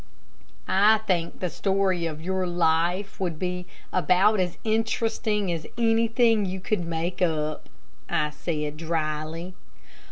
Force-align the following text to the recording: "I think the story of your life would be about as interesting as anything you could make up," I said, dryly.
"I 0.67 0.97
think 1.05 1.41
the 1.41 1.49
story 1.51 2.07
of 2.07 2.19
your 2.23 2.47
life 2.47 3.19
would 3.19 3.37
be 3.37 3.67
about 3.93 4.39
as 4.39 4.57
interesting 4.63 5.51
as 5.51 5.67
anything 5.77 6.43
you 6.43 6.59
could 6.59 6.83
make 6.83 7.21
up," 7.21 7.69
I 8.09 8.31
said, 8.31 8.77
dryly. 8.77 9.53